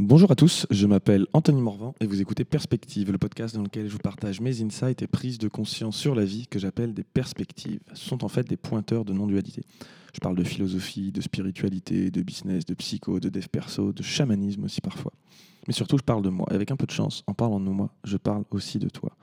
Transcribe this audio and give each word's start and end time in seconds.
Bonjour 0.00 0.32
à 0.32 0.34
tous, 0.34 0.66
je 0.70 0.88
m'appelle 0.88 1.28
Anthony 1.34 1.62
Morvan 1.62 1.94
et 2.00 2.06
vous 2.08 2.20
écoutez 2.20 2.44
Perspective, 2.44 3.12
le 3.12 3.18
podcast 3.18 3.54
dans 3.54 3.62
lequel 3.62 3.86
je 3.86 3.92
vous 3.92 4.00
partage 4.00 4.40
mes 4.40 4.60
insights 4.60 5.02
et 5.02 5.06
prises 5.06 5.38
de 5.38 5.46
conscience 5.46 5.96
sur 5.96 6.16
la 6.16 6.24
vie 6.24 6.48
que 6.48 6.58
j'appelle 6.58 6.94
des 6.94 7.04
perspectives. 7.04 7.78
Ce 7.92 8.08
sont 8.08 8.24
en 8.24 8.28
fait 8.28 8.42
des 8.42 8.56
pointeurs 8.56 9.04
de 9.04 9.12
non-dualité. 9.12 9.62
Je 10.12 10.18
parle 10.18 10.34
de 10.34 10.42
philosophie, 10.42 11.12
de 11.12 11.20
spiritualité, 11.20 12.10
de 12.10 12.22
business, 12.22 12.64
de 12.64 12.74
psycho, 12.74 13.20
de 13.20 13.28
dev 13.28 13.46
perso, 13.46 13.92
de 13.92 14.02
chamanisme 14.02 14.64
aussi 14.64 14.80
parfois. 14.80 15.12
Mais 15.68 15.72
surtout, 15.72 15.96
je 15.96 16.02
parle 16.02 16.22
de 16.22 16.28
moi. 16.28 16.48
Et 16.50 16.54
avec 16.54 16.72
un 16.72 16.76
peu 16.76 16.86
de 16.86 16.90
chance, 16.90 17.22
en 17.28 17.34
parlant 17.34 17.60
de 17.60 17.70
moi, 17.70 17.94
je 18.02 18.16
parle 18.16 18.42
aussi 18.50 18.80
de 18.80 18.88
toi. 18.88 19.16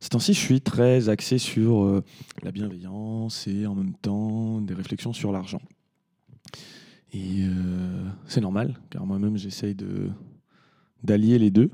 Ces 0.00 0.10
temps-ci, 0.10 0.34
je 0.34 0.40
suis 0.40 0.60
très 0.60 1.08
axé 1.08 1.38
sur 1.38 1.84
euh, 1.84 2.04
la 2.42 2.52
bienveillance 2.52 3.46
et 3.46 3.66
en 3.66 3.74
même 3.74 3.94
temps 3.94 4.60
des 4.60 4.74
réflexions 4.74 5.14
sur 5.14 5.32
l'argent. 5.32 5.62
Et 7.12 7.42
euh, 7.42 8.08
c'est 8.26 8.40
normal, 8.40 8.78
car 8.90 9.04
moi-même, 9.04 9.36
j'essaye 9.36 9.76
d'allier 11.02 11.38
les 11.38 11.50
deux. 11.50 11.70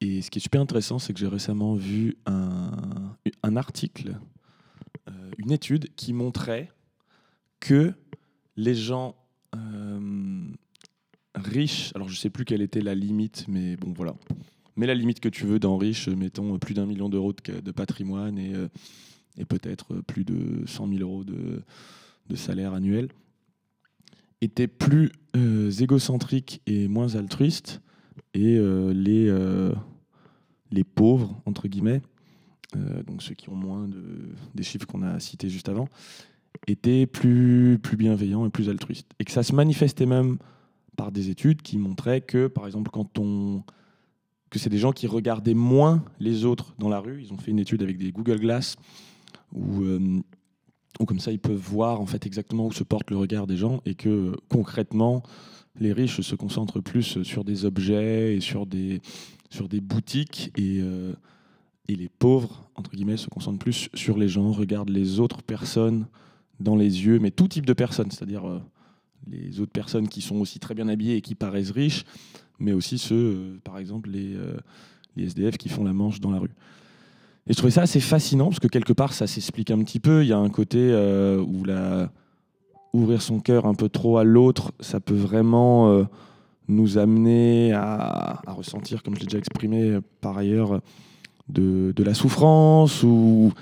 Et 0.00 0.22
ce 0.22 0.30
qui 0.30 0.38
est 0.38 0.42
super 0.42 0.60
intéressant, 0.60 0.98
c'est 0.98 1.12
que 1.12 1.18
j'ai 1.18 1.26
récemment 1.26 1.74
vu 1.74 2.16
un, 2.26 3.16
un 3.42 3.56
article, 3.56 4.16
euh, 5.08 5.30
une 5.38 5.50
étude 5.50 5.92
qui 5.96 6.12
montrait 6.12 6.70
que 7.58 7.92
les 8.56 8.76
gens 8.76 9.16
euh, 9.56 10.44
riches, 11.34 11.90
alors 11.96 12.08
je 12.08 12.14
ne 12.14 12.18
sais 12.18 12.30
plus 12.30 12.44
quelle 12.44 12.62
était 12.62 12.80
la 12.80 12.94
limite, 12.94 13.46
mais 13.48 13.76
bon 13.76 13.92
voilà, 13.92 14.14
mais 14.76 14.86
la 14.86 14.94
limite 14.94 15.18
que 15.18 15.28
tu 15.28 15.46
veux 15.46 15.58
dans 15.58 15.76
riche, 15.76 16.08
mettons 16.08 16.56
plus 16.60 16.74
d'un 16.74 16.86
million 16.86 17.08
d'euros 17.08 17.32
de, 17.32 17.58
de, 17.60 17.70
patrimoine 17.72 18.38
et, 18.38 18.52
et 19.36 19.44
peut-être 19.44 19.96
plus 20.02 20.24
de 20.24 20.64
100 20.66 20.88
000 20.88 21.00
euros 21.00 21.24
de, 21.24 21.62
de 22.28 22.36
salaire 22.36 22.72
annuel, 22.72 23.08
étaient 24.40 24.68
plus 24.68 25.10
euh, 25.36 25.70
égocentriques 25.70 26.62
et 26.66 26.88
moins 26.88 27.16
altruistes, 27.16 27.82
et 28.34 28.56
euh, 28.56 28.92
les, 28.92 29.28
euh, 29.28 29.72
les 30.70 30.84
pauvres, 30.84 31.40
entre 31.46 31.68
guillemets, 31.68 32.02
donc 33.06 33.22
ceux 33.22 33.34
qui 33.34 33.48
ont 33.48 33.56
moins 33.56 33.88
de, 33.88 34.02
des 34.54 34.62
chiffres 34.62 34.86
qu'on 34.86 35.02
a 35.02 35.18
cités 35.20 35.48
juste 35.48 35.70
avant, 35.70 35.88
étaient 36.66 37.06
plus, 37.06 37.78
plus 37.82 37.96
bienveillants 37.96 38.44
et 38.44 38.50
plus 38.50 38.68
altruistes. 38.68 39.10
Et 39.18 39.24
que 39.24 39.32
ça 39.32 39.42
se 39.42 39.54
manifestait 39.54 40.04
même 40.04 40.36
par 40.96 41.10
des 41.10 41.30
études 41.30 41.62
qui 41.62 41.78
montraient 41.78 42.20
que, 42.20 42.46
par 42.46 42.66
exemple, 42.66 42.90
quand 42.90 43.18
on 43.18 43.62
que 44.50 44.58
c'est 44.58 44.70
des 44.70 44.78
gens 44.78 44.92
qui 44.92 45.06
regardaient 45.06 45.54
moins 45.54 46.04
les 46.20 46.44
autres 46.44 46.74
dans 46.78 46.88
la 46.88 47.00
rue. 47.00 47.22
Ils 47.22 47.32
ont 47.34 47.36
fait 47.36 47.50
une 47.50 47.58
étude 47.58 47.82
avec 47.82 47.98
des 47.98 48.12
Google 48.12 48.40
Glass 48.40 48.76
où 49.52 49.84
ou 50.98 51.04
comme 51.04 51.20
ça 51.20 51.32
ils 51.32 51.38
peuvent 51.38 51.56
voir 51.56 52.00
en 52.00 52.06
fait 52.06 52.26
exactement 52.26 52.66
où 52.66 52.72
se 52.72 52.84
porte 52.84 53.10
le 53.10 53.16
regard 53.16 53.46
des 53.46 53.56
gens 53.56 53.80
et 53.84 53.94
que 53.94 54.32
concrètement 54.48 55.22
les 55.80 55.92
riches 55.92 56.20
se 56.20 56.34
concentrent 56.34 56.80
plus 56.80 57.22
sur 57.22 57.44
des 57.44 57.64
objets 57.64 58.36
et 58.36 58.40
sur 58.40 58.66
des, 58.66 59.00
sur 59.50 59.68
des 59.68 59.80
boutiques 59.80 60.50
et, 60.56 60.80
euh, 60.80 61.12
et 61.88 61.94
les 61.94 62.08
pauvres 62.08 62.68
entre 62.74 62.90
guillemets 62.90 63.16
se 63.16 63.28
concentrent 63.28 63.58
plus 63.58 63.88
sur 63.94 64.18
les 64.18 64.28
gens, 64.28 64.52
regardent 64.52 64.90
les 64.90 65.20
autres 65.20 65.42
personnes 65.42 66.06
dans 66.60 66.76
les 66.76 67.04
yeux, 67.04 67.18
mais 67.20 67.30
tout 67.30 67.48
type 67.48 67.66
de 67.66 67.72
personnes, 67.72 68.10
c'est-à-dire 68.10 68.48
euh, 68.48 68.60
les 69.30 69.60
autres 69.60 69.72
personnes 69.72 70.08
qui 70.08 70.20
sont 70.20 70.36
aussi 70.36 70.58
très 70.58 70.74
bien 70.74 70.88
habillées 70.88 71.16
et 71.16 71.20
qui 71.20 71.34
paraissent 71.34 71.70
riches, 71.70 72.04
mais 72.58 72.72
aussi 72.72 72.98
ceux, 72.98 73.14
euh, 73.14 73.58
par 73.62 73.78
exemple, 73.78 74.10
les, 74.10 74.36
les 75.16 75.24
SDF 75.24 75.56
qui 75.56 75.68
font 75.68 75.84
la 75.84 75.92
manche 75.92 76.20
dans 76.20 76.30
la 76.30 76.40
rue. 76.40 76.50
Et 77.48 77.54
je 77.54 77.56
trouvais 77.56 77.70
ça 77.70 77.82
assez 77.82 78.00
fascinant 78.00 78.46
parce 78.46 78.60
que 78.60 78.68
quelque 78.68 78.92
part 78.92 79.14
ça 79.14 79.26
s'explique 79.26 79.70
un 79.70 79.78
petit 79.78 80.00
peu. 80.00 80.22
Il 80.22 80.28
y 80.28 80.32
a 80.32 80.38
un 80.38 80.50
côté 80.50 80.78
euh, 80.78 81.40
où 81.40 81.64
ouvrir 82.92 83.22
son 83.22 83.40
cœur 83.40 83.66
un 83.66 83.74
peu 83.74 83.88
trop 83.88 84.18
à 84.18 84.24
l'autre, 84.24 84.72
ça 84.80 85.00
peut 85.00 85.14
vraiment 85.14 85.90
euh, 85.90 86.04
nous 86.68 86.98
amener 86.98 87.72
à, 87.72 88.42
ressentir, 88.46 89.02
comme 89.02 89.14
je 89.14 89.20
l'ai 89.20 89.26
déjà 89.26 89.38
exprimé 89.38 89.98
par 90.20 90.36
ailleurs, 90.36 90.80
de, 91.48 91.94
la 91.98 92.14
souffrance 92.14 93.02
ou, 93.02 93.52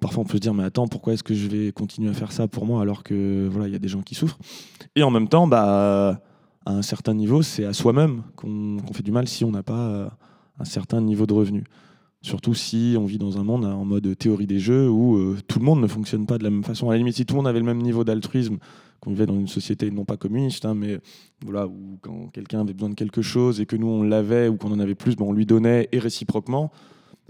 parfois 0.00 0.24
on 0.24 0.26
peut 0.26 0.38
se 0.38 0.42
dire 0.42 0.52
mais 0.52 0.64
attends 0.64 0.88
pourquoi 0.88 1.12
est-ce 1.12 1.22
que 1.22 1.34
je 1.34 1.46
vais 1.46 1.70
continuer 1.70 2.10
à 2.10 2.12
faire 2.12 2.32
ça 2.32 2.48
pour 2.48 2.66
moi 2.66 2.82
alors 2.82 3.04
que 3.04 3.46
voilà 3.48 3.68
il 3.68 3.72
y 3.72 3.76
a 3.76 3.78
des 3.78 3.88
gens 3.88 4.02
qui 4.02 4.16
souffrent. 4.16 4.38
Et 4.96 5.04
en 5.04 5.10
même 5.10 5.28
temps 5.28 5.46
bah 5.46 6.20
à 6.66 6.72
un 6.72 6.82
certain 6.82 7.14
niveau 7.14 7.42
c'est 7.42 7.64
à 7.64 7.72
soi-même 7.72 8.22
qu'on 8.34 8.78
qu 8.78 8.94
fait 8.94 9.04
du 9.04 9.12
mal 9.12 9.28
si 9.28 9.44
on 9.44 9.52
n'a 9.52 9.62
pas 9.62 10.10
un 10.58 10.64
certain 10.64 11.00
niveau 11.00 11.26
de 11.26 11.34
revenu. 11.34 11.64
Surtout 12.22 12.54
si 12.54 12.94
on 12.96 13.04
vit 13.04 13.18
dans 13.18 13.38
un 13.38 13.42
monde 13.42 13.64
en 13.64 13.84
mode 13.84 14.16
théorie 14.16 14.46
des 14.46 14.60
jeux 14.60 14.88
où 14.88 15.16
euh, 15.16 15.36
tout 15.48 15.58
le 15.58 15.64
monde 15.64 15.80
ne 15.80 15.88
fonctionne 15.88 16.24
pas 16.24 16.38
de 16.38 16.44
la 16.44 16.50
même 16.50 16.62
façon. 16.62 16.88
À 16.88 16.92
la 16.92 16.98
limite, 16.98 17.16
si 17.16 17.26
tout 17.26 17.34
le 17.34 17.38
monde 17.38 17.48
avait 17.48 17.58
le 17.58 17.64
même 17.64 17.82
niveau 17.82 18.04
d'altruisme, 18.04 18.58
qu'on 19.00 19.10
vivait 19.10 19.26
dans 19.26 19.38
une 19.38 19.48
société 19.48 19.90
non 19.90 20.04
pas 20.04 20.16
communiste, 20.16 20.64
hein, 20.64 20.74
mais 20.74 21.00
voilà, 21.44 21.66
où 21.66 21.98
quand 22.00 22.28
quelqu'un 22.32 22.60
avait 22.60 22.72
besoin 22.72 22.90
de 22.90 22.94
quelque 22.94 23.20
chose 23.20 23.60
et 23.60 23.66
que 23.66 23.74
nous 23.74 23.88
on 23.88 24.04
l'avait 24.04 24.46
ou 24.46 24.56
qu'on 24.56 24.70
en 24.70 24.78
avait 24.78 24.94
plus, 24.94 25.16
ben, 25.16 25.24
on 25.24 25.32
lui 25.32 25.46
donnait 25.46 25.88
et 25.90 25.98
réciproquement, 25.98 26.70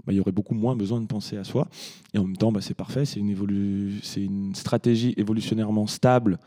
ben, 0.05 0.13
il 0.13 0.17
y 0.17 0.19
aurait 0.19 0.31
beaucoup 0.31 0.53
moins 0.53 0.75
besoin 0.75 1.01
de 1.01 1.07
penser 1.07 1.37
à 1.37 1.43
soi. 1.43 1.67
Et 2.13 2.19
en 2.19 2.25
même 2.25 2.37
temps, 2.37 2.51
ben, 2.51 2.61
c'est 2.61 2.75
parfait, 2.75 3.05
c'est 3.05 3.19
une 3.19 4.53
stratégie 4.53 5.15
évolutionnairement 5.17 5.87
stable 5.87 6.37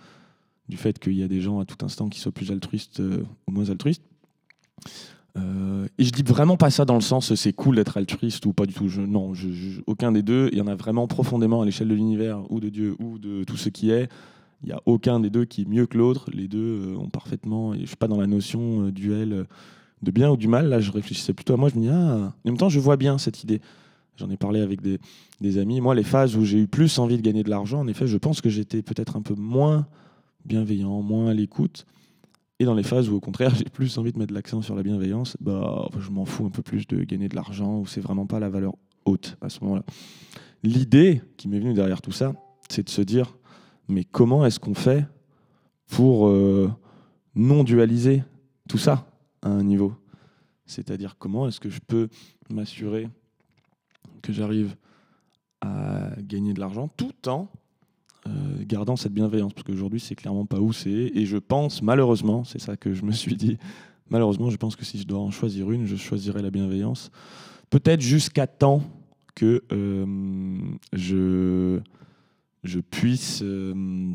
du 0.68 0.76
fait 0.76 1.00
qu'il 1.00 1.14
y 1.14 1.24
a 1.24 1.28
des 1.28 1.40
gens 1.40 1.58
à 1.58 1.64
tout 1.64 1.84
instant 1.84 2.08
qui 2.08 2.20
soient 2.20 2.32
plus 2.32 2.52
altruistes 2.52 3.00
euh, 3.00 3.24
ou 3.48 3.52
moins 3.52 3.70
altruistes. 3.70 4.02
Euh, 5.98 6.02
et 6.02 6.04
je 6.04 6.12
dis 6.12 6.22
vraiment 6.22 6.56
pas 6.56 6.70
ça 6.70 6.84
dans 6.84 6.94
le 6.94 7.00
sens 7.00 7.34
c'est 7.34 7.52
cool 7.52 7.76
d'être 7.76 7.96
altruiste 7.96 8.46
ou 8.46 8.52
pas 8.52 8.66
du 8.66 8.74
tout. 8.74 8.88
Je, 8.88 9.00
non, 9.00 9.32
aucun 9.86 10.12
des 10.12 10.22
deux. 10.22 10.48
Il 10.52 10.58
y 10.58 10.60
en 10.60 10.66
a 10.66 10.74
vraiment 10.74 11.06
profondément 11.06 11.62
à 11.62 11.64
l'échelle 11.64 11.88
de 11.88 11.94
l'univers 11.94 12.40
ou 12.50 12.60
de 12.60 12.68
Dieu 12.68 12.96
ou 12.98 13.18
de 13.18 13.44
tout 13.44 13.56
ce 13.56 13.68
qui 13.68 13.90
est. 13.90 14.08
Il 14.62 14.68
n'y 14.68 14.72
a 14.72 14.80
aucun 14.86 15.20
des 15.20 15.30
deux 15.30 15.44
qui 15.44 15.62
est 15.62 15.68
mieux 15.68 15.86
que 15.86 15.98
l'autre. 15.98 16.30
Les 16.32 16.48
deux 16.48 16.80
euh, 16.82 16.96
ont 16.96 17.08
parfaitement. 17.08 17.74
Et 17.74 17.80
je 17.80 17.86
suis 17.86 17.96
pas 17.96 18.08
dans 18.08 18.20
la 18.20 18.26
notion 18.26 18.86
euh, 18.86 18.92
duel 18.92 19.46
de 20.02 20.10
bien 20.10 20.30
ou 20.30 20.36
du 20.36 20.48
mal. 20.48 20.68
Là, 20.68 20.80
je 20.80 20.90
réfléchissais 20.90 21.34
plutôt 21.34 21.54
à 21.54 21.56
moi. 21.56 21.68
Je 21.68 21.76
me 21.76 21.82
dis, 21.82 21.88
ah, 21.88 22.32
en 22.32 22.32
même 22.44 22.56
temps, 22.56 22.68
je 22.68 22.80
vois 22.80 22.96
bien 22.96 23.18
cette 23.18 23.42
idée. 23.42 23.60
J'en 24.16 24.30
ai 24.30 24.36
parlé 24.38 24.60
avec 24.60 24.80
des, 24.80 24.98
des, 25.42 25.58
amis. 25.58 25.82
Moi, 25.82 25.94
les 25.94 26.02
phases 26.02 26.36
où 26.36 26.44
j'ai 26.44 26.58
eu 26.58 26.66
plus 26.66 26.98
envie 26.98 27.18
de 27.18 27.22
gagner 27.22 27.42
de 27.42 27.50
l'argent, 27.50 27.80
en 27.80 27.86
effet, 27.86 28.06
je 28.06 28.16
pense 28.16 28.40
que 28.40 28.48
j'étais 28.48 28.80
peut-être 28.80 29.16
un 29.16 29.20
peu 29.20 29.34
moins 29.34 29.86
bienveillant, 30.46 31.02
moins 31.02 31.28
à 31.28 31.34
l'écoute. 31.34 31.84
Et 32.58 32.64
dans 32.64 32.74
les 32.74 32.82
phases 32.82 33.08
où, 33.10 33.14
au 33.14 33.20
contraire, 33.20 33.54
j'ai 33.54 33.64
plus 33.64 33.98
envie 33.98 34.12
de 34.12 34.18
mettre 34.18 34.32
l'accent 34.32 34.62
sur 34.62 34.74
la 34.74 34.82
bienveillance, 34.82 35.36
bah, 35.40 35.88
je 35.98 36.10
m'en 36.10 36.24
fous 36.24 36.46
un 36.46 36.50
peu 36.50 36.62
plus 36.62 36.86
de 36.86 37.04
gagner 37.04 37.28
de 37.28 37.36
l'argent, 37.36 37.80
où 37.80 37.86
c'est 37.86 38.00
vraiment 38.00 38.26
pas 38.26 38.40
la 38.40 38.48
valeur 38.48 38.74
haute 39.04 39.36
à 39.40 39.48
ce 39.48 39.62
moment-là. 39.64 39.84
L'idée 40.62 41.22
qui 41.36 41.48
m'est 41.48 41.58
venue 41.58 41.74
derrière 41.74 42.00
tout 42.00 42.12
ça, 42.12 42.34
c'est 42.68 42.82
de 42.82 42.90
se 42.90 43.02
dire, 43.02 43.36
mais 43.88 44.04
comment 44.04 44.44
est-ce 44.46 44.58
qu'on 44.58 44.74
fait 44.74 45.06
pour 45.86 46.28
euh, 46.28 46.70
non 47.34 47.62
dualiser 47.62 48.24
tout 48.68 48.78
ça 48.78 49.06
à 49.42 49.48
un 49.48 49.62
niveau? 49.62 49.92
C'est-à-dire, 50.64 51.16
comment 51.18 51.46
est-ce 51.46 51.60
que 51.60 51.70
je 51.70 51.80
peux 51.86 52.08
m'assurer 52.50 53.08
que 54.22 54.32
j'arrive 54.32 54.76
à 55.60 56.10
gagner 56.18 56.54
de 56.54 56.60
l'argent 56.60 56.88
tout 56.88 57.28
en 57.28 57.48
gardant 58.66 58.96
cette 58.96 59.12
bienveillance, 59.12 59.52
parce 59.52 59.64
qu'aujourd'hui, 59.64 60.00
c'est 60.00 60.14
clairement 60.14 60.46
pas 60.46 60.60
où 60.60 60.72
c'est. 60.72 60.90
Et 60.90 61.26
je 61.26 61.36
pense, 61.36 61.82
malheureusement, 61.82 62.44
c'est 62.44 62.60
ça 62.60 62.76
que 62.76 62.92
je 62.92 63.04
me 63.04 63.12
suis 63.12 63.36
dit, 63.36 63.58
malheureusement, 64.10 64.50
je 64.50 64.56
pense 64.56 64.76
que 64.76 64.84
si 64.84 64.98
je 64.98 65.06
dois 65.06 65.20
en 65.20 65.30
choisir 65.30 65.70
une, 65.70 65.86
je 65.86 65.96
choisirais 65.96 66.42
la 66.42 66.50
bienveillance. 66.50 67.10
Peut-être 67.70 68.00
jusqu'à 68.00 68.46
temps 68.46 68.82
que 69.34 69.62
euh, 69.72 70.56
je, 70.92 71.80
je 72.64 72.80
puisse. 72.80 73.40
Euh, 73.42 74.14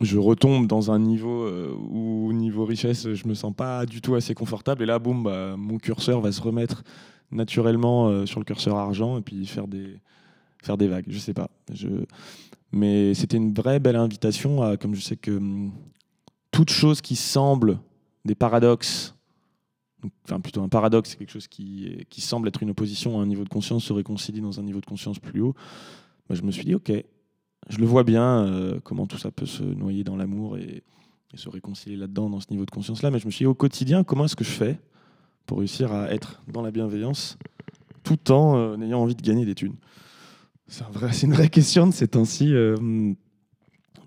je 0.00 0.18
retombe 0.18 0.66
dans 0.66 0.90
un 0.90 0.98
niveau 0.98 1.44
euh, 1.44 1.72
où, 1.72 2.32
niveau 2.32 2.64
richesse, 2.64 3.12
je 3.14 3.28
me 3.28 3.34
sens 3.34 3.54
pas 3.54 3.86
du 3.86 4.00
tout 4.00 4.16
assez 4.16 4.34
confortable. 4.34 4.82
Et 4.82 4.86
là, 4.86 4.98
boum, 4.98 5.22
bah, 5.22 5.54
mon 5.56 5.78
curseur 5.78 6.20
va 6.20 6.32
se 6.32 6.40
remettre 6.40 6.82
naturellement 7.30 8.26
sur 8.26 8.38
le 8.38 8.44
curseur 8.44 8.76
argent 8.76 9.18
et 9.18 9.22
puis 9.22 9.46
faire 9.46 9.66
des, 9.66 9.98
faire 10.64 10.76
des 10.76 10.88
vagues. 10.88 11.06
Je 11.08 11.18
sais 11.18 11.34
pas. 11.34 11.50
Je... 11.72 11.88
Mais 12.72 13.14
c'était 13.14 13.36
une 13.36 13.52
vraie 13.52 13.78
belle 13.78 13.96
invitation 13.96 14.62
à, 14.62 14.76
comme 14.76 14.94
je 14.94 15.00
sais 15.00 15.16
que 15.16 15.30
hum, 15.30 15.72
toute 16.50 16.70
chose 16.70 17.00
qui 17.00 17.16
semble 17.16 17.78
des 18.24 18.34
paradoxes, 18.34 19.14
enfin 20.24 20.40
plutôt 20.40 20.62
un 20.62 20.68
paradoxe, 20.68 21.10
c'est 21.10 21.16
quelque 21.16 21.32
chose 21.32 21.48
qui, 21.48 22.06
qui 22.10 22.20
semble 22.20 22.48
être 22.48 22.62
une 22.62 22.70
opposition 22.70 23.18
à 23.18 23.22
un 23.22 23.26
niveau 23.26 23.44
de 23.44 23.48
conscience 23.48 23.84
se 23.84 23.92
réconcilie 23.92 24.40
dans 24.40 24.60
un 24.60 24.62
niveau 24.62 24.80
de 24.80 24.86
conscience 24.86 25.18
plus 25.18 25.40
haut. 25.40 25.54
Bah, 26.28 26.34
je 26.34 26.42
me 26.42 26.50
suis 26.50 26.64
dit, 26.64 26.74
ok, 26.74 26.92
je 27.68 27.78
le 27.78 27.86
vois 27.86 28.04
bien, 28.04 28.44
euh, 28.46 28.80
comment 28.82 29.06
tout 29.06 29.18
ça 29.18 29.30
peut 29.30 29.46
se 29.46 29.62
noyer 29.62 30.04
dans 30.04 30.16
l'amour 30.16 30.58
et, 30.58 30.82
se 31.36 31.48
réconcilier 31.48 31.96
là-dedans, 31.96 32.30
dans 32.30 32.38
ce 32.38 32.46
niveau 32.50 32.64
de 32.64 32.70
conscience-là. 32.70 33.10
Mais 33.10 33.18
je 33.18 33.26
me 33.26 33.32
suis 33.32 33.42
dit, 33.42 33.46
au 33.48 33.54
quotidien, 33.54 34.04
comment 34.04 34.26
est-ce 34.26 34.36
que 34.36 34.44
je 34.44 34.50
fais 34.50 34.78
pour 35.46 35.58
réussir 35.58 35.92
à 35.92 36.12
être 36.12 36.40
dans 36.46 36.62
la 36.62 36.70
bienveillance 36.70 37.38
tout 38.04 38.30
en 38.30 38.56
euh, 38.56 38.76
ayant 38.78 39.00
envie 39.00 39.16
de 39.16 39.22
gagner 39.22 39.44
des 39.44 39.56
thunes? 39.56 39.74
C'est 40.68 40.82
un 40.82 41.10
une 41.22 41.32
vraie 41.32 41.48
question 41.48 41.86
de 41.86 41.92
ces 41.92 42.08
temps-ci 42.08 42.54
euh, 42.54 42.76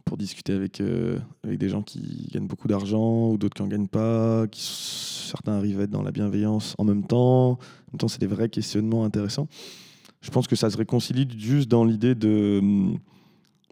pour 0.05 0.17
discuter 0.17 0.53
avec, 0.53 0.81
euh, 0.81 1.19
avec 1.43 1.59
des 1.59 1.69
gens 1.69 1.81
qui 1.81 2.29
gagnent 2.31 2.47
beaucoup 2.47 2.67
d'argent 2.67 3.29
ou 3.29 3.37
d'autres 3.37 3.55
qui 3.55 3.61
n'en 3.61 3.67
gagnent 3.67 3.87
pas, 3.87 4.47
qui, 4.47 4.61
certains 4.61 5.53
arrivent 5.53 5.79
à 5.79 5.83
être 5.83 5.91
dans 5.91 6.01
la 6.01 6.11
bienveillance 6.11 6.75
en 6.77 6.85
même 6.85 7.05
temps. 7.05 7.51
En 7.51 7.57
même 7.91 7.99
temps, 7.99 8.07
c'est 8.07 8.21
des 8.21 8.27
vrais 8.27 8.49
questionnements 8.49 9.03
intéressants. 9.03 9.47
Je 10.21 10.31
pense 10.31 10.47
que 10.47 10.55
ça 10.55 10.69
se 10.69 10.77
réconcilie 10.77 11.27
juste 11.37 11.69
dans 11.69 11.85
l'idée 11.85 12.15
de, 12.15 12.61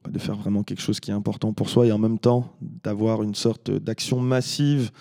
bah, 0.04 0.12
de 0.12 0.20
faire 0.20 0.36
vraiment 0.36 0.64
quelque 0.64 0.82
chose 0.82 1.00
qui 1.00 1.12
est 1.12 1.14
important 1.14 1.54
pour 1.54 1.70
soi 1.70 1.88
et 1.88 1.92
en 1.92 1.98
même 1.98 2.20
temps 2.20 2.54
d'avoir 2.84 3.24
une 3.24 3.36
sorte 3.36 3.72
d'action 3.72 4.20
massive 4.20 4.92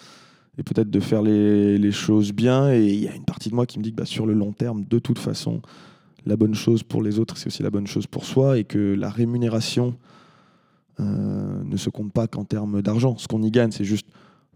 et 0.56 0.62
peut-être 0.62 0.90
de 0.90 1.00
faire 1.00 1.22
les, 1.22 1.92
choses 1.92 2.32
bien. 2.32 2.72
Et 2.72 2.86
il 2.86 3.04
y 3.04 3.08
a 3.08 3.14
une 3.14 3.24
partie 3.24 3.50
de 3.50 3.54
moi 3.54 3.66
qui 3.66 3.78
me 3.78 3.84
dit 3.84 3.90
que 3.90 3.96
bah, 3.96 4.06
sur 4.06 4.24
le 4.24 4.34
long 4.34 4.52
terme, 4.52 4.84
de 4.84 4.98
toute 4.98 5.18
façon, 5.18 5.60
la 6.26 6.36
bonne 6.36 6.54
chose 6.54 6.82
pour 6.82 7.02
les 7.02 7.18
autres, 7.18 7.36
c'est 7.36 7.48
aussi 7.48 7.62
la 7.62 7.70
bonne 7.70 7.86
chose 7.86 8.06
pour 8.06 8.24
soi, 8.24 8.58
et 8.58 8.64
que 8.64 8.94
la 8.94 9.10
rémunération 9.10 9.94
euh, 11.00 11.62
ne 11.64 11.76
se 11.76 11.90
compte 11.90 12.12
pas 12.12 12.26
qu'en 12.26 12.44
termes 12.44 12.80
d'argent. 12.80 13.16
Ce 13.18 13.26
qu'on 13.26 13.42
y 13.42 13.50
gagne, 13.50 13.72
c'est 13.72 13.84
juste 13.84 14.06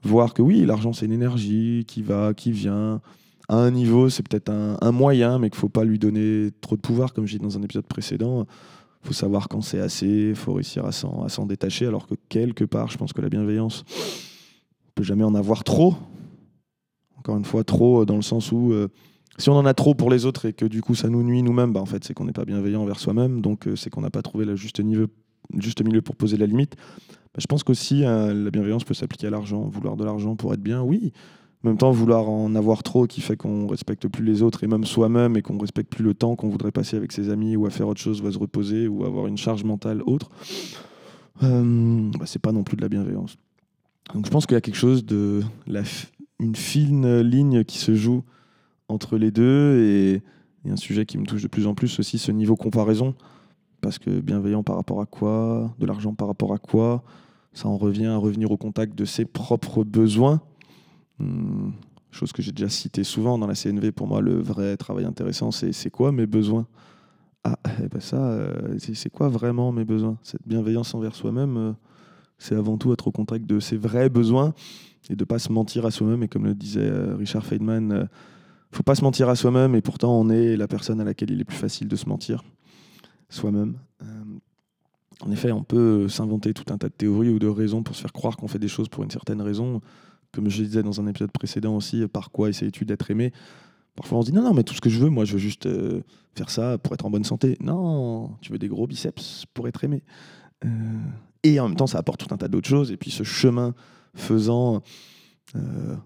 voir 0.03 0.35
que 0.35 0.43
oui, 0.43 0.65
l'argent, 0.65 0.93
c'est 0.93 1.07
une 1.07 1.13
énergie 1.13 1.85
qui 1.87 2.03
va, 2.03 2.33
qui 2.35 2.53
vient. 2.53 3.01
À 3.49 3.57
un 3.57 3.71
niveau, 3.71 4.09
c'est 4.09 4.27
peut-être 4.27 4.51
un, 4.51 4.93
moyen, 4.93 5.39
mais 5.39 5.51
qu'il 5.51 5.57
ne 5.57 5.61
faut 5.61 5.69
pas 5.69 5.85
lui 5.85 5.99
donner 5.99 6.51
trop 6.61 6.77
de 6.77 6.81
pouvoir, 6.81 7.13
comme 7.13 7.27
j'ai 7.27 7.39
dit 7.39 7.45
dans 7.45 7.59
un 7.59 7.63
épisode 7.63 7.87
précédent. 7.87 8.47
Il 9.03 9.09
faut 9.09 9.15
savoir 9.15 9.49
quand 9.49 9.63
c'est 9.63 9.81
assez, 9.81 10.29
il 10.31 10.37
faut 10.37 10.53
réussir 10.53 10.85
à 10.85 10.93
s'en 10.93 11.47
détacher, 11.47 11.87
alors 11.87 12.07
que 12.07 12.15
quelque 12.29 12.65
part, 12.65 12.91
je 12.91 12.99
pense 12.99 13.13
que 13.13 13.21
la 13.21 13.29
bienveillance, 13.29 13.85
on 14.87 14.91
peut 14.95 15.05
jamais 15.05 15.25
en 15.25 15.35
avoir 15.35 15.65
trop. 15.65 15.95
Encore 17.17 17.37
une 17.37 17.45
fois, 17.45 17.65
trop 17.65 18.05
dans 18.05 18.17
le 18.17 18.23
sens 18.23 18.53
où 18.53 18.73
euh, 18.73 18.89
si 19.39 19.49
on 19.51 19.55
en 19.55 19.67
a 19.67 19.75
trop 19.75 19.95
pour 19.95 20.11
les 20.11 20.27
autres 20.27 20.47
et 20.47 20.53
que 20.53 20.65
du 20.65 20.83
coup 20.83 20.95
ça 20.95 21.09
nous 21.09 21.23
nuit 21.23 21.43
nous-mêmes, 21.43 21.73
bah, 21.73 21.81
en 21.81 21.87
fait, 21.87 22.05
c'est 22.05 22.13
qu'on 22.13 22.25
n'est 22.25 22.33
pas 22.33 22.45
bienveillant 22.45 22.83
envers 22.83 22.99
soi-même, 22.99 23.41
donc 23.41 23.67
euh, 23.67 23.77
c'est 23.77 23.89
qu'on 23.89 24.01
n'a 24.01 24.11
pas 24.11 24.23
trouvé 24.23 24.45
le 24.45 24.57
juste, 24.57 24.81
niveau, 24.81 25.07
juste 25.57 25.83
milieu 25.85 26.03
pour 26.03 26.17
poser 26.17 26.37
la 26.37 26.47
limite. 26.47 26.75
Bah, 26.77 27.39
je 27.39 27.47
pense 27.47 27.63
qu'aussi 27.63 28.05
euh, 28.05 28.35
la 28.35 28.51
bienveillance 28.51 28.85
peut 28.85 28.95
s'appliquer 28.95 29.29
à 29.29 29.31
l'argent. 29.31 29.63
Vouloir 29.69 29.97
de 29.97 30.05
l'argent 30.05 30.35
pour 30.35 30.53
être 30.53 30.63
bien, 30.63 30.83
oui. 30.83 31.13
En 31.65 31.69
même 31.69 31.79
temps, 31.79 31.91
vouloir 31.91 32.29
en 32.29 32.55
avoir 32.55 32.83
trop 32.83 33.07
qui 33.07 33.21
fait 33.21 33.37
qu'on 33.37 33.67
respecte 33.67 34.07
plus 34.07 34.25
les 34.25 34.43
autres 34.43 34.63
et 34.63 34.69
même 34.69 34.85
soi-même 34.85 35.37
et 35.37 35.43
qu'on 35.43 35.59
respecte 35.59 35.91
plus 35.91 36.05
le 36.05 36.15
temps 36.15 36.37
qu'on 36.37 36.49
voudrait 36.49 36.71
passer 36.71 36.97
avec 36.97 37.11
ses 37.11 37.31
amis 37.31 37.57
ou 37.57 37.67
à 37.67 37.71
faire 37.71 37.89
autre 37.89 38.01
chose, 38.01 38.21
ou 38.21 38.27
à 38.29 38.33
se 38.33 38.39
reposer 38.39 38.87
ou 38.87 39.05
avoir 39.05 39.27
une 39.27 39.37
charge 39.37 39.65
mentale 39.65 40.03
autre, 40.03 40.31
euh, 41.43 42.11
bah, 42.19 42.27
c'est 42.27 42.41
pas 42.41 42.53
non 42.53 42.63
plus 42.63 42.77
de 42.77 42.83
la 42.83 42.89
bienveillance. 42.89 43.39
Donc 44.15 44.25
je 44.25 44.31
pense 44.31 44.47
qu'il 44.47 44.55
y 44.55 44.59
a 44.59 44.61
quelque 44.61 44.77
chose 44.77 45.05
de 45.05 45.43
la 45.67 45.83
une 46.41 46.55
fine 46.55 47.21
ligne 47.21 47.65
qui 47.65 47.79
se 47.79 47.95
joue 47.95 48.23
entre 48.89 49.17
les 49.19 49.31
deux 49.31 49.79
et, 49.81 50.23
et 50.65 50.71
un 50.71 50.77
sujet 50.77 51.07
qui 51.07 51.19
me 51.19 51.27
touche 51.27 51.43
de 51.43 51.49
plus 51.49 51.67
en 51.67 51.75
plus 51.75 51.99
aussi, 51.99 52.19
ce 52.19 52.33
niveau 52.33 52.57
comparaison. 52.57 53.15
Parce 53.81 53.99
que 53.99 54.21
bienveillant 54.21 54.63
par 54.63 54.77
rapport 54.77 55.01
à 55.01 55.07
quoi 55.07 55.75
De 55.79 55.87
l'argent 55.87 56.13
par 56.15 56.29
rapport 56.29 56.53
à 56.53 56.59
quoi 56.59 57.05
Ça 57.53 57.69
en 57.69 57.77
revient 57.77 58.07
à 58.07 58.17
revenir 58.17 58.51
au 58.51 58.57
contact 58.57 58.97
de 58.97 59.05
ses 59.05 59.25
propres 59.25 59.85
besoins. 59.85 60.41
Hmm, 61.19 61.71
chose 62.11 62.33
que 62.33 62.43
j'ai 62.43 62.53
déjà 62.53 62.69
citée 62.69 63.05
souvent 63.05 63.39
dans 63.39 63.47
la 63.47 63.55
CNV. 63.55 63.93
Pour 63.93 64.09
moi, 64.09 64.21
le 64.21 64.41
vrai 64.41 64.77
travail 64.77 65.05
intéressant, 65.05 65.51
c'est 65.51 65.73
c'est 65.73 65.91
quoi 65.91 66.11
mes 66.13 66.27
besoins? 66.27 66.67
Ah, 67.45 67.57
eh 67.83 67.89
ben 67.89 68.01
ça, 68.01 68.17
euh, 68.17 68.77
c'est 68.79 69.11
quoi 69.11 69.29
vraiment 69.29 69.71
mes 69.71 69.85
besoins? 69.85 70.19
Cette 70.23 70.47
bienveillance 70.47 70.95
envers 70.95 71.15
soi-même, 71.15 71.57
euh, 71.57 71.73
c'est 72.37 72.57
avant 72.57 72.77
tout 72.79 72.93
être 72.93 73.07
au 73.07 73.13
contact 73.13 73.47
de 73.47 73.61
ses 73.61 73.77
vrais 73.77 74.09
besoins 74.09 74.55
et 75.09 75.15
de 75.17 75.25
pas 75.25 75.39
se 75.39 75.53
mentir 75.53 75.87
à 75.87 75.93
soi-même. 75.93 76.23
Et 76.25 76.29
comme 76.29 76.45
le 76.45 76.55
disait 76.55 76.81
euh, 76.81 77.15
Richard 77.17 77.47
Feynman, 77.47 78.09
faut 78.71 78.83
pas 78.83 78.95
se 78.95 79.03
mentir 79.03 79.29
à 79.29 79.37
soi-même 79.37 79.75
et 79.75 79.81
pourtant 79.81 80.19
on 80.19 80.29
est 80.29 80.57
la 80.57 80.69
personne 80.69 81.01
à 81.01 81.05
laquelle 81.05 81.31
il 81.31 81.41
est 81.41 81.45
plus 81.45 81.57
facile 81.57 81.89
de 81.89 81.97
se 81.97 82.09
mentir 82.09 82.45
soi-même. 83.29 83.79
Euh, 84.03 84.07
en 85.21 85.31
effet, 85.31 85.51
on 85.53 85.65
peut 85.65 86.09
s'inventer 86.09 86.55
tout 86.55 86.73
un 86.73 86.79
tas 86.79 86.89
de 86.89 86.95
théories 86.95 87.31
ou 87.31 87.39
de 87.39 87.49
raisons 87.49 87.83
pour 87.83 87.97
se 87.97 88.03
faire 88.03 88.13
croire 88.13 88.37
qu'on 88.37 88.49
fait 88.49 88.59
des 88.59 88.69
choses 88.69 88.89
pour 88.89 89.03
une 89.03 89.11
certaine 89.11 89.41
raison. 89.41 89.81
Comme 90.33 90.49
je 90.49 90.63
disais 90.63 90.83
dans 90.83 91.01
un 91.01 91.07
épisode 91.07 91.33
précédent 91.33 91.75
aussi, 91.75 92.07
par 92.07 92.31
quoi 92.31 92.51
essayes-tu 92.51 92.85
d'être 92.85 93.11
aimé? 93.11 93.33
Parfois 93.97 94.19
on 94.19 94.23
se 94.23 94.31
dit 94.31 94.37
non, 94.37 94.43
non, 94.43 94.55
mais 94.55 94.63
tout 94.63 94.75
ce 94.75 94.81
que 94.81 94.91
je 94.91 95.01
veux, 95.01 95.11
moi 95.11 95.25
je 95.25 95.33
veux 95.33 95.39
juste 95.39 95.67
euh, 95.67 96.03
faire 96.37 96.51
ça 96.51 96.79
pour 96.79 96.95
être 96.95 97.05
en 97.05 97.11
bonne 97.11 97.25
santé. 97.25 97.57
Non, 97.61 98.37
tu 98.41 98.53
veux 98.53 98.59
des 98.59 98.69
gros 98.69 98.87
biceps 98.87 99.47
pour 99.55 99.67
être 99.67 99.83
aimé. 99.83 100.05
Euh, 100.65 100.69
et 101.43 101.59
en 101.61 101.69
même 101.69 101.77
temps, 101.77 101.87
ça 101.87 101.99
apporte 101.99 102.25
tout 102.25 102.33
un 102.33 102.37
tas 102.37 102.49
d'autres 102.49 102.69
choses. 102.69 102.93
Et 102.93 102.97
puis 102.97 103.11
ce 103.11 103.25
chemin 103.25 103.75
faisant, 104.15 104.83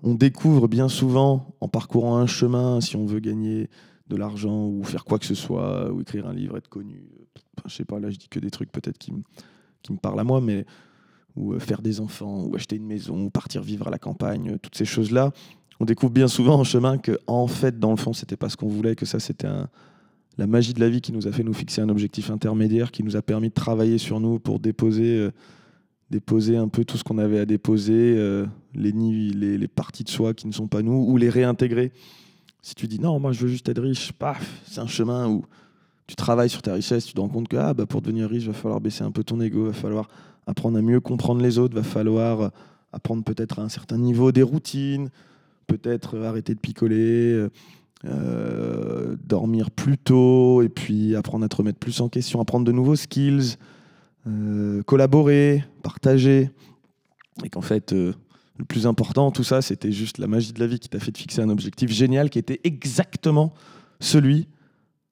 on 0.03 0.15
découvre 0.15 0.69
bien 0.69 0.89
souvent 0.89 1.55
en 1.61 1.69
parcourant 1.69 2.17
un 2.17 2.27
chemin, 2.27 2.81
si 2.81 2.97
on 2.97 3.07
veut 3.07 3.21
gagner 3.21 3.69
de 4.09 4.17
l'argent 4.17 4.67
ou 4.67 4.85
faire 4.85 5.05
quoi 5.05 5.19
que 5.19 5.27
ce 5.27 5.35
soit, 5.35 5.91
ou 5.91 6.01
écrire 6.01 6.27
un 6.27 6.35
livre, 6.35 6.57
être 6.57 6.69
connu. 6.69 7.05
je 7.67 7.75
sais 7.75 7.85
pas, 7.85 7.99
là 7.99 8.11
je 8.11 8.19
dis 8.19 8.29
que 8.29 8.39
des 8.39 8.51
trucs 8.51 8.71
peut-être 8.71 8.99
qui, 8.99 9.13
me 9.13 9.97
parlent 9.97 10.21
à 10.21 10.25
moi, 10.25 10.41
mais 10.41 10.65
ou 11.35 11.55
euh, 11.55 11.59
faire 11.59 11.81
des 11.81 12.01
enfants, 12.01 12.45
ou 12.45 12.55
acheter 12.55 12.77
une 12.77 12.87
maison, 12.87 13.25
ou 13.25 13.31
partir 13.31 13.63
vivre 13.63 13.89
à 13.89 13.91
la 13.91 13.99
campagne, 13.99 14.59
toutes 14.59 14.77
ces 14.77 14.85
choses-là, 14.85 15.33
on 15.81 15.85
découvre 15.85 16.13
bien 16.13 16.29
souvent 16.29 16.55
en 16.55 16.65
chemin 16.65 16.99
que 16.99 17.19
en 17.27 17.47
fait, 17.47 17.79
dans 17.79 17.91
le 17.91 17.97
fond, 17.97 18.13
c'était 18.13 18.37
pas 18.37 18.49
ce 18.49 18.57
qu'on 18.57 18.69
voulait, 18.69 18.95
que 18.95 19.07
ça 19.07 19.19
c'était 19.19 19.49
la 20.39 20.47
magie 20.47 20.75
de 20.75 20.81
la 20.81 20.89
vie 20.89 21.01
qui 21.01 21.13
nous 21.13 21.27
a 21.27 21.33
fait 21.33 21.43
nous 21.43 21.55
fixer 21.55 21.81
un 21.81 21.89
objectif 21.89 22.31
intermédiaire, 22.31 22.91
qui 22.91 23.03
nous 23.03 23.17
a 23.17 23.23
permis 23.23 23.49
de 23.49 23.55
travailler 23.55 23.99
sur 23.99 24.21
nous 24.21 24.39
pour 24.39 24.61
déposer, 24.61 25.17
euh, 25.17 25.31
déposer 26.13 26.57
un 26.57 26.69
peu 26.69 26.85
tout 26.85 26.97
ce 26.97 27.05
qu'on 27.05 27.19
avait 27.19 27.41
à 27.41 27.47
déposer, 27.47 28.15
euh, 28.17 28.47
les, 28.75 28.93
les, 28.93 29.69
parties 29.69 30.05
de 30.05 30.11
soi 30.11 30.35
qui 30.35 30.47
ne 30.47 30.53
sont 30.53 30.69
pas 30.69 30.83
nous, 30.83 31.07
ou 31.09 31.17
les 31.17 31.31
réintégrer. 31.31 31.91
Si 32.61 32.75
tu 32.75 32.87
dis 32.87 33.01
non, 33.01 33.19
moi 33.19 33.33
je 33.33 33.41
veux 33.41 33.49
juste 33.49 33.69
être 33.69 33.81
riche, 33.81 34.13
paf, 34.13 34.61
c'est 34.67 34.81
un 34.81 34.87
chemin 34.87 35.29
où 35.29 35.45
tu 36.07 36.15
travailles 36.15 36.51
sur 36.51 36.63
ta 36.63 36.75
richesse, 36.75 37.07
tu 37.07 37.15
te 37.15 37.21
rends 37.21 37.29
compte 37.29 37.49
que 37.49 37.57
ah, 37.57 37.75
bah, 37.75 37.87
pour 37.87 38.03
devenir 38.03 38.29
riche, 38.29 38.47
va 38.47 38.53
falloir 38.53 38.81
baisser 38.81 39.03
un 39.03 39.11
peu 39.11 39.25
ton 39.25 39.41
ego, 39.41 39.65
va 39.65 39.73
falloir 39.73 40.09
apprendre 40.47 40.79
à 40.79 40.83
mieux 40.83 41.01
comprendre 41.01 41.43
les 41.43 41.59
autres, 41.59 41.75
va 41.75 41.83
falloir 41.83 42.53
apprendre 42.93 43.25
peut-être 43.25 43.59
à 43.59 43.63
un 43.63 43.69
certain 43.71 43.97
niveau 43.97 44.31
des 44.33 44.43
routines, 44.43 45.09
peut-être 45.67 46.19
arrêter 46.19 46.55
de 46.55 46.61
picoler, 46.61 47.49
euh, 48.05 49.17
dormir 49.25 49.71
plus 49.71 49.97
tôt, 49.97 50.61
et 50.61 50.69
puis 50.69 51.17
apprendre 51.17 51.45
à 51.45 51.49
te 51.49 51.57
remettre 51.57 51.79
plus 51.79 52.01
en 52.01 52.09
question, 52.09 52.41
apprendre 52.41 52.67
de 52.67 52.73
nouveaux 52.73 52.97
skills, 52.97 53.57
euh, 54.27 54.83
collaborer, 54.85 55.65
partager, 55.83 56.51
et 57.45 57.49
qu'en 57.49 57.61
fait, 57.61 57.93
euh, 57.93 58.13
le 58.59 58.65
plus 58.65 58.87
important, 58.87 59.33
tout 59.33 59.43
ça, 59.43 59.63
c'était 59.63 59.91
juste 59.91 60.19
la 60.19 60.29
magie 60.29 60.53
de 60.53 60.61
la 60.61 60.69
vie 60.69 60.79
qui 60.79 60.89
t'a 60.89 61.01
fait 61.01 61.17
fixer 61.17 61.41
un 61.41 61.49
objectif 61.49 61.91
génial 61.91 62.31
qui 62.31 62.39
était 62.39 62.61
exactement 62.63 63.53
celui 63.99 64.47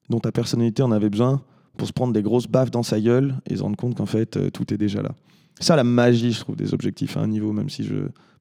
dont 0.09 0.19
ta 0.19 0.31
personnalité 0.31 0.81
en 0.81 0.91
avait 0.91 1.09
besoin 1.09 1.43
pour 1.77 1.87
se 1.87 1.93
prendre 1.93 2.13
des 2.13 2.21
grosses 2.21 2.47
baffes 2.47 2.71
dans 2.71 2.83
sa 2.83 3.01
gueule 3.01 3.35
et 3.49 3.57
se 3.57 3.63
rendre 3.63 3.75
compte 3.75 3.95
qu'en 3.95 4.05
fait, 4.05 4.37
euh, 4.37 4.49
tout 4.49 4.73
est 4.73 4.77
déjà 4.77 5.01
là. 5.01 5.11
Ça, 5.59 5.75
la 5.75 5.83
magie, 5.83 6.31
je 6.31 6.39
trouve, 6.39 6.55
des 6.55 6.73
objectifs 6.73 7.17
à 7.17 7.19
un 7.19 7.27
niveau, 7.27 7.51
même 7.51 7.69
si 7.69 7.87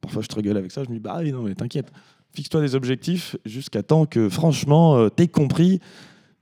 parfois 0.01 0.23
je 0.23 0.29
te 0.29 0.37
rigole 0.37 0.57
avec 0.57 0.71
ça, 0.71 0.85
je 0.85 0.89
me 0.89 0.95
dis, 0.95 1.01
bah 1.01 1.19
oui, 1.19 1.33
non, 1.33 1.43
mais 1.43 1.55
t'inquiète, 1.55 1.91
fixe-toi 2.33 2.61
des 2.61 2.77
objectifs 2.77 3.37
jusqu'à 3.45 3.83
temps 3.83 4.07
que, 4.07 4.29
franchement, 4.29 5.11
t'aies 5.11 5.29
compris 5.29 5.81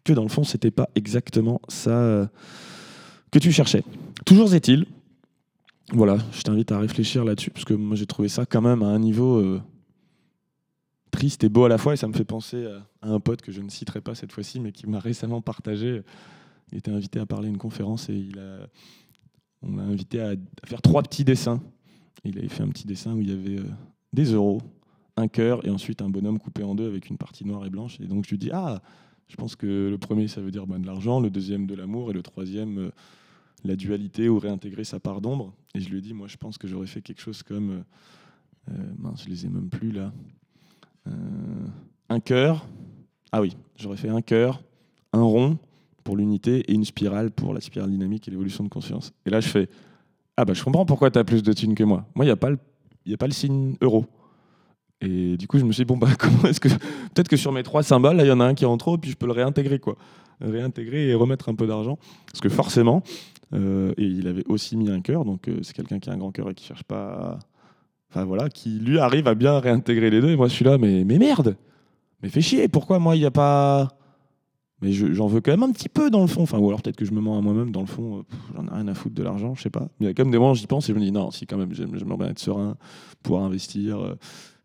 que 0.04 0.12
dans 0.12 0.22
le 0.22 0.28
fond, 0.28 0.44
c'était 0.44 0.70
pas 0.70 0.88
exactement 0.94 1.60
ça 1.68 2.30
que 3.30 3.38
tu 3.38 3.52
cherchais. 3.52 3.84
Toujours 4.24 4.54
est-il 4.54 4.86
voilà, 5.92 6.18
je 6.32 6.42
t'invite 6.42 6.70
à 6.70 6.78
réfléchir 6.78 7.24
là-dessus, 7.24 7.50
parce 7.50 7.64
que 7.64 7.72
moi 7.72 7.96
j'ai 7.96 8.04
trouvé 8.04 8.28
ça 8.28 8.44
quand 8.44 8.60
même 8.60 8.82
à 8.82 8.88
un 8.88 8.98
niveau 8.98 9.38
euh, 9.38 9.62
triste 11.10 11.44
et 11.44 11.48
beau 11.48 11.64
à 11.64 11.68
la 11.70 11.78
fois, 11.78 11.94
et 11.94 11.96
ça 11.96 12.06
me 12.08 12.12
fait 12.12 12.26
penser 12.26 12.66
à, 12.66 13.08
un 13.08 13.20
pote 13.20 13.40
que 13.40 13.52
je 13.52 13.62
ne 13.62 13.70
citerai 13.70 14.02
pas 14.02 14.14
cette 14.14 14.32
fois-ci, 14.32 14.60
mais 14.60 14.70
qui 14.70 14.86
m'a 14.86 14.98
récemment 14.98 15.40
partagé. 15.40 16.02
Il 16.72 16.78
était 16.78 16.90
invité 16.90 17.18
à 17.20 17.24
parler 17.24 17.46
à 17.46 17.50
une 17.50 17.56
conférence 17.56 18.10
et 18.10 18.14
il 18.14 18.38
a, 18.38 18.68
on 19.62 19.76
l'a 19.76 19.84
invité 19.84 20.20
à, 20.20 20.34
faire 20.66 20.82
trois 20.82 21.02
petits 21.02 21.24
dessins. 21.24 21.62
Il 22.24 22.36
avait 22.38 22.48
fait 22.48 22.62
un 22.62 22.68
petit 22.68 22.86
dessin 22.86 23.14
où 23.14 23.22
il 23.22 23.30
y 23.30 23.32
avait 23.32 23.60
euh, 23.60 23.70
des 24.12 24.34
euros, 24.34 24.60
un 25.16 25.28
cœur 25.28 25.66
et 25.66 25.70
ensuite 25.70 26.02
un 26.02 26.10
bonhomme 26.10 26.38
coupé 26.38 26.62
en 26.64 26.74
deux 26.74 26.86
avec 26.86 27.08
une 27.08 27.16
partie 27.16 27.46
noire 27.46 27.64
et 27.64 27.70
blanche. 27.70 27.98
Et 28.00 28.06
donc 28.06 28.26
je 28.26 28.30
lui 28.30 28.38
dis 28.38 28.50
ah, 28.52 28.82
je 29.28 29.36
pense 29.36 29.56
que 29.56 29.88
le 29.90 29.98
premier 29.98 30.28
ça 30.28 30.40
veut 30.40 30.50
dire 30.50 30.66
de 30.66 30.86
l'argent, 30.86 31.20
le 31.20 31.30
deuxième 31.30 31.66
de 31.66 31.74
l'amour 31.74 32.10
et 32.10 32.14
le 32.14 32.22
troisième 32.22 32.78
euh, 32.78 32.90
la 33.64 33.76
dualité 33.76 34.28
ou 34.28 34.38
réintégrer 34.38 34.84
sa 34.84 35.00
part 35.00 35.20
d'ombre. 35.20 35.52
Et 35.74 35.80
je 35.80 35.88
lui 35.90 35.98
ai 35.98 36.00
dit, 36.00 36.14
moi, 36.14 36.28
je 36.28 36.36
pense 36.36 36.58
que 36.58 36.68
j'aurais 36.68 36.86
fait 36.86 37.02
quelque 37.02 37.20
chose 37.20 37.42
comme. 37.42 37.70
Euh, 37.70 37.82
euh 38.70 38.92
mince, 38.98 39.24
je 39.24 39.30
les 39.30 39.46
ai 39.46 39.48
même 39.48 39.68
plus 39.68 39.92
là. 39.92 40.12
Euh, 41.06 41.10
un 42.08 42.20
cœur. 42.20 42.66
Ah 43.32 43.40
oui, 43.40 43.56
j'aurais 43.76 43.96
fait 43.96 44.08
un 44.08 44.22
cœur, 44.22 44.62
un 45.12 45.22
rond 45.22 45.58
pour 46.04 46.16
l'unité 46.16 46.60
et 46.60 46.72
une 46.72 46.84
spirale 46.84 47.30
pour 47.30 47.52
la 47.52 47.60
spirale 47.60 47.90
dynamique 47.90 48.26
et 48.28 48.30
l'évolution 48.30 48.64
de 48.64 48.68
conscience. 48.68 49.12
Et 49.26 49.30
là, 49.30 49.40
je 49.40 49.48
fais 49.48 49.68
Ah 50.36 50.44
bah, 50.44 50.54
je 50.54 50.64
comprends 50.64 50.86
pourquoi 50.86 51.10
tu 51.10 51.18
as 51.18 51.24
plus 51.24 51.42
de 51.42 51.52
thunes 51.52 51.74
que 51.74 51.84
moi. 51.84 52.06
Moi, 52.14 52.24
il 52.24 52.28
n'y 52.28 52.32
a, 52.32 52.36
pas 52.36 52.50
a 52.50 53.16
pas 53.16 53.26
le 53.26 53.32
signe 53.32 53.76
euro. 53.80 54.06
Et 55.00 55.36
du 55.36 55.46
coup, 55.46 55.58
je 55.58 55.64
me 55.64 55.72
suis 55.72 55.84
dit, 55.84 55.86
bon, 55.86 55.96
bah, 55.96 56.08
comment 56.18 56.44
est-ce 56.44 56.60
que. 56.60 56.68
Peut-être 56.68 57.28
que 57.28 57.36
sur 57.36 57.52
mes 57.52 57.62
trois 57.62 57.82
symboles, 57.82 58.18
il 58.20 58.26
y 58.26 58.32
en 58.32 58.40
a 58.40 58.44
un 58.44 58.54
qui 58.54 58.64
est 58.64 58.68
en 58.68 58.76
trop, 58.76 58.98
puis 58.98 59.10
je 59.10 59.16
peux 59.16 59.26
le 59.26 59.32
réintégrer, 59.32 59.78
quoi. 59.78 59.96
Réintégrer 60.40 61.08
et 61.08 61.14
remettre 61.14 61.48
un 61.48 61.54
peu 61.54 61.66
d'argent. 61.66 61.98
Parce 62.26 62.40
que 62.40 62.48
forcément, 62.48 63.02
euh, 63.54 63.92
et 63.96 64.04
il 64.04 64.28
avait 64.28 64.44
aussi 64.48 64.76
mis 64.76 64.90
un 64.90 65.00
cœur, 65.00 65.24
donc 65.24 65.48
euh, 65.48 65.58
c'est 65.62 65.74
quelqu'un 65.74 65.98
qui 65.98 66.10
a 66.10 66.12
un 66.12 66.18
grand 66.18 66.32
cœur 66.32 66.50
et 66.50 66.54
qui 66.54 66.64
cherche 66.64 66.84
pas. 66.84 67.38
Enfin 68.10 68.24
voilà, 68.24 68.48
qui 68.48 68.78
lui 68.78 68.98
arrive 68.98 69.28
à 69.28 69.34
bien 69.34 69.58
réintégrer 69.58 70.10
les 70.10 70.20
deux. 70.20 70.30
Et 70.30 70.36
moi 70.36 70.48
je 70.48 70.54
suis 70.54 70.64
là, 70.64 70.78
mais, 70.78 71.04
mais 71.04 71.18
merde 71.18 71.56
Mais 72.22 72.28
fais 72.28 72.40
chier, 72.40 72.68
pourquoi 72.68 72.98
moi 72.98 73.16
il 73.16 73.20
n'y 73.20 73.26
a 73.26 73.30
pas. 73.30 73.97
Mais 74.80 74.92
j'en 74.92 75.26
veux 75.26 75.40
quand 75.40 75.50
même 75.50 75.64
un 75.64 75.72
petit 75.72 75.88
peu 75.88 76.08
dans 76.08 76.20
le 76.20 76.28
fond. 76.28 76.42
Enfin, 76.42 76.58
ou 76.58 76.68
alors 76.68 76.82
peut-être 76.82 76.96
que 76.96 77.04
je 77.04 77.12
me 77.12 77.20
mens 77.20 77.36
à 77.36 77.40
moi-même 77.40 77.72
dans 77.72 77.80
le 77.80 77.86
fond, 77.86 78.18
euh, 78.18 78.22
j'en 78.54 78.66
ai 78.66 78.70
rien 78.70 78.88
à 78.88 78.94
foutre 78.94 79.14
de 79.14 79.22
l'argent, 79.22 79.54
je 79.54 79.62
sais 79.62 79.70
pas. 79.70 79.88
Mais 79.98 80.06
il 80.06 80.06
y 80.06 80.10
a 80.10 80.14
quand 80.14 80.24
même 80.24 80.30
des 80.30 80.38
moments 80.38 80.52
où 80.52 80.54
j'y 80.54 80.66
pense 80.66 80.88
et 80.88 80.92
je 80.92 80.98
me 80.98 81.04
dis 81.04 81.10
non, 81.10 81.30
si 81.30 81.46
quand 81.46 81.56
même, 81.56 81.72
j'aimerais 81.72 82.16
bien 82.16 82.28
être 82.28 82.38
serein, 82.38 82.76
pouvoir 83.22 83.42
investir, 83.42 84.16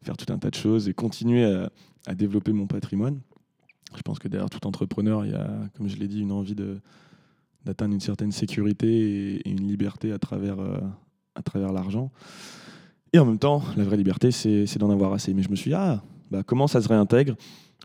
faire 0.03 0.17
tout 0.17 0.31
un 0.31 0.37
tas 0.37 0.49
de 0.49 0.55
choses 0.55 0.87
et 0.87 0.93
continuer 0.93 1.43
à, 2.05 2.15
développer 2.15 2.51
mon 2.51 2.67
patrimoine. 2.67 3.21
Je 3.95 4.01
pense 4.01 4.19
que 4.19 4.27
derrière 4.27 4.49
tout 4.49 4.65
entrepreneur, 4.67 5.25
il 5.25 5.31
y 5.31 5.35
a, 5.35 5.49
comme 5.75 5.87
je 5.87 5.95
l'ai 5.95 6.07
dit, 6.07 6.19
une 6.19 6.31
envie 6.31 6.55
d'atteindre 7.65 7.93
une 7.93 8.01
certaine 8.01 8.31
sécurité 8.31 9.35
et, 9.35 9.49
une 9.49 9.67
liberté 9.67 10.11
à 10.11 10.19
travers, 10.19 10.59
euh, 10.59 10.79
à 11.35 11.41
travers 11.41 11.71
l'argent. 11.71 12.11
Et 13.13 13.19
en 13.19 13.25
même 13.25 13.39
temps, 13.39 13.63
la 13.77 13.83
vraie 13.83 13.97
liberté, 13.97 14.31
c'est 14.31 14.77
d'en 14.77 14.89
avoir 14.89 15.13
assez. 15.13 15.33
Mais 15.33 15.43
je 15.43 15.49
me 15.49 15.55
suis 15.55 15.69
dit, 15.69 15.75
ah, 15.75 16.03
bah, 16.31 16.43
comment 16.43 16.67
ça 16.67 16.81
se 16.81 16.87
réintègre 16.87 17.35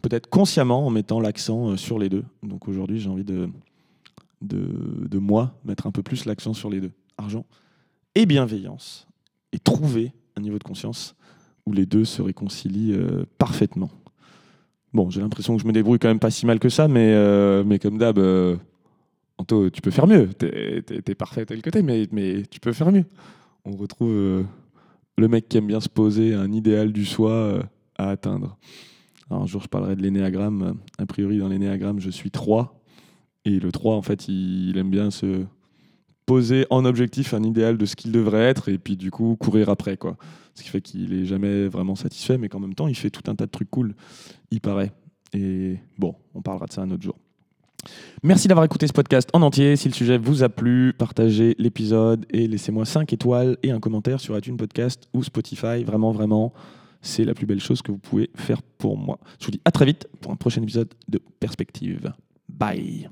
Peut-être 0.02 0.28
consciemment 0.28 0.86
en 0.86 0.90
mettant 0.90 1.20
l'accent 1.20 1.76
sur 1.76 1.98
les 1.98 2.08
deux. 2.08 2.24
Donc 2.42 2.68
aujourd'hui, 2.68 3.00
j'ai 3.00 3.08
envie 3.08 3.24
de, 3.24 3.48
de, 4.42 5.08
de 5.08 5.18
moi 5.18 5.54
mettre 5.64 5.86
un 5.86 5.90
peu 5.90 6.02
plus 6.02 6.24
l'accent 6.24 6.54
sur 6.54 6.70
les 6.70 6.80
deux. 6.80 6.92
Argent 7.16 7.44
et 8.18 8.26
bienveillance. 8.26 9.06
Et 9.52 9.58
trouver 9.58 10.12
un 10.36 10.40
niveau 10.40 10.58
de 10.58 10.64
conscience 10.64 11.14
où 11.66 11.72
les 11.72 11.86
deux 11.86 12.04
se 12.04 12.20
réconcilient 12.20 12.94
euh, 12.94 13.24
parfaitement. 13.38 13.90
Bon, 14.92 15.08
j'ai 15.10 15.20
l'impression 15.20 15.56
que 15.56 15.62
je 15.62 15.66
me 15.66 15.72
débrouille 15.72 15.98
quand 15.98 16.08
même 16.08 16.18
pas 16.18 16.30
si 16.30 16.46
mal 16.46 16.58
que 16.58 16.68
ça, 16.68 16.88
mais, 16.88 17.12
euh, 17.12 17.62
mais 17.64 17.78
comme 17.78 17.98
d'hab, 17.98 18.18
euh, 18.18 18.56
Anto, 19.36 19.70
tu 19.70 19.80
peux 19.80 19.90
faire 19.90 20.06
mieux. 20.06 20.28
T'es 20.34 20.82
es, 20.88 21.14
parfait 21.14 21.46
tel 21.46 21.62
que 21.62 21.70
t'es, 21.70 21.82
mais, 21.82 22.08
mais 22.10 22.42
tu 22.50 22.58
peux 22.58 22.72
faire 22.72 22.90
mieux. 22.90 23.04
On 23.64 23.76
retrouve 23.76 24.44
le 25.16 25.28
mec 25.28 25.48
qui 25.48 25.58
aime 25.58 25.66
bien 25.66 25.80
se 25.80 25.88
poser 25.88 26.34
un 26.34 26.50
idéal 26.52 26.92
du 26.92 27.04
soi 27.04 27.62
à 27.98 28.10
atteindre. 28.10 28.56
Alors, 29.30 29.42
un 29.42 29.46
jour, 29.46 29.62
je 29.62 29.68
parlerai 29.68 29.96
de 29.96 30.02
l'énéagramme. 30.02 30.78
A 30.98 31.06
priori, 31.06 31.38
dans 31.38 31.48
l'énéagramme, 31.48 32.00
je 32.00 32.10
suis 32.10 32.30
3. 32.30 32.80
Et 33.44 33.60
le 33.60 33.72
3, 33.72 33.94
en 33.94 34.02
fait, 34.02 34.28
il, 34.28 34.76
aime 34.78 34.90
bien 34.90 35.10
se 35.10 35.44
poser 36.26 36.66
en 36.70 36.84
objectif 36.84 37.32
un 37.32 37.42
idéal 37.42 37.78
de 37.78 37.86
ce 37.86 37.96
qu'il 37.96 38.12
devrait 38.12 38.42
être 38.42 38.68
et 38.68 38.76
puis 38.76 38.98
du 38.98 39.10
coup 39.10 39.34
courir 39.40 39.70
après 39.70 39.96
quoi. 39.96 40.18
Ce 40.54 40.62
qui 40.62 40.68
fait 40.68 40.82
qu'il 40.82 41.14
est 41.14 41.24
jamais 41.24 41.68
vraiment 41.68 41.94
satisfait 41.94 42.36
mais 42.36 42.50
qu'en 42.50 42.60
même 42.60 42.74
temps 42.74 42.86
il 42.86 42.94
fait 42.94 43.08
tout 43.08 43.22
un 43.30 43.34
tas 43.34 43.46
de 43.46 43.50
trucs 43.50 43.70
cool, 43.70 43.94
il 44.50 44.60
paraît. 44.60 44.92
Et 45.32 45.78
bon, 45.96 46.14
on 46.34 46.42
parlera 46.42 46.66
de 46.66 46.72
ça 46.72 46.82
un 46.82 46.90
autre 46.90 47.02
jour. 47.02 47.16
Merci 48.22 48.48
d'avoir 48.48 48.64
écouté 48.64 48.86
ce 48.86 48.92
podcast 48.92 49.30
en 49.32 49.42
entier. 49.42 49.76
Si 49.76 49.88
le 49.88 49.94
sujet 49.94 50.18
vous 50.18 50.42
a 50.42 50.48
plu, 50.48 50.92
partagez 50.92 51.54
l'épisode 51.58 52.26
et 52.30 52.46
laissez-moi 52.46 52.84
5 52.84 53.12
étoiles 53.12 53.56
et 53.62 53.70
un 53.70 53.80
commentaire 53.80 54.20
sur 54.20 54.36
iTunes 54.36 54.56
Podcast 54.56 55.08
ou 55.14 55.22
Spotify. 55.22 55.84
Vraiment, 55.84 56.12
vraiment, 56.12 56.52
c'est 57.00 57.24
la 57.24 57.34
plus 57.34 57.46
belle 57.46 57.60
chose 57.60 57.82
que 57.82 57.92
vous 57.92 57.98
pouvez 57.98 58.30
faire 58.34 58.62
pour 58.62 58.96
moi. 58.96 59.18
Je 59.40 59.46
vous 59.46 59.52
dis 59.52 59.60
à 59.64 59.70
très 59.70 59.84
vite 59.84 60.08
pour 60.20 60.32
un 60.32 60.36
prochain 60.36 60.62
épisode 60.62 60.92
de 61.08 61.20
Perspective. 61.40 62.12
Bye 62.48 63.08